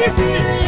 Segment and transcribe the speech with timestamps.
[0.00, 0.67] Yarmina Bonarene